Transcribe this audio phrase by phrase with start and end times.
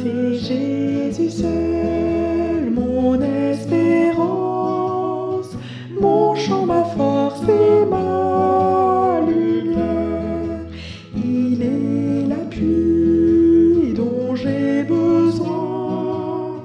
[0.00, 4.28] C'est Jésus seul, mon espérance,
[6.00, 10.66] mon chant, ma force et ma lumière.
[11.16, 16.62] Il est l'appui dont j'ai besoin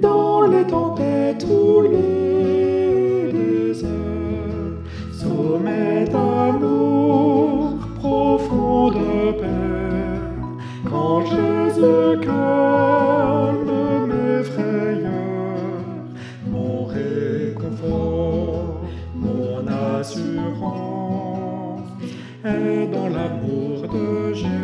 [0.00, 4.31] dans les tempêtes ou les déserts.
[11.82, 15.80] Jésus calme mes frayeurs,
[16.46, 18.82] mon réconfort,
[19.16, 19.66] mon
[19.98, 20.20] assurance
[22.44, 24.62] est dans l'amour de Jésus-Christ.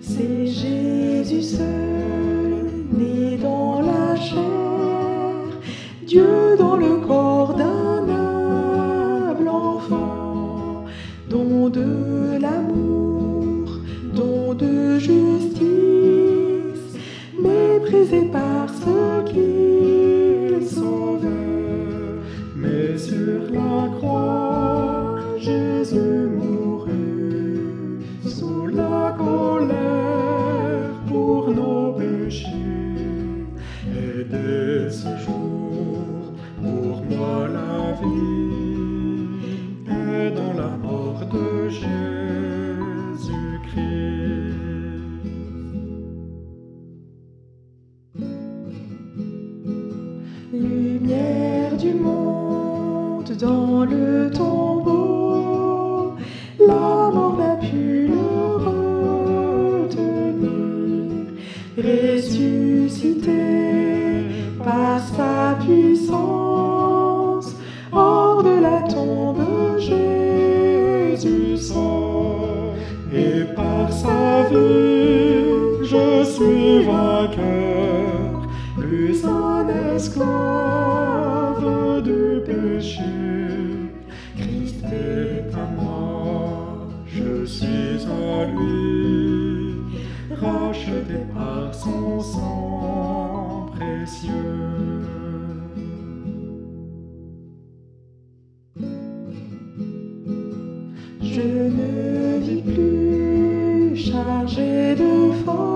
[0.00, 4.40] C'est Jésus seul, né dans la chair,
[6.06, 6.51] Dieu
[11.70, 13.78] de l'amour,
[14.14, 15.62] don de justice,
[17.38, 21.28] méprisé par ceux qu'il sauvait.
[22.56, 32.46] Mais sur la croix, Jésus mourut sous la colère pour nos péchés.
[33.86, 38.71] Et dès ce jour, pour moi la vie
[51.82, 56.14] du monde dans le tombeau,
[56.60, 58.28] la mort n'a pu le
[58.66, 60.02] retenir.
[61.76, 63.42] Ressuscité
[64.62, 67.48] par sa puissance,
[67.90, 69.44] hors de la tombe,
[69.78, 72.74] Jésus sort.
[73.12, 79.66] Et par sa vie, je suis vainqueur, plus un
[79.96, 81.01] esclave
[82.44, 83.12] péché.
[84.36, 89.76] Christ est à moi, je suis à lui,
[90.30, 94.32] racheté par son sang précieux.
[101.22, 105.71] Je ne vis plus chargé de faute,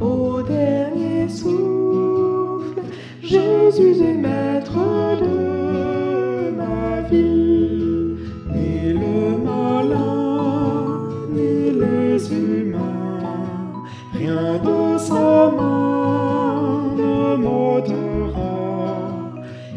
[0.00, 2.80] au dernier souffle,
[3.22, 4.78] Jésus est maître
[5.20, 8.16] de ma vie.
[8.54, 11.00] Ni le malin,
[11.30, 18.56] ni les humains, rien de sa main ne m'ôtera.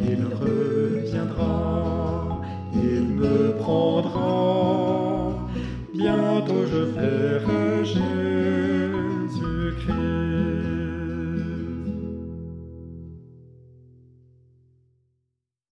[0.10, 1.58] Il reviendra,
[2.74, 4.30] il me prendra.
[5.94, 8.21] Bientôt je verrai Jésus.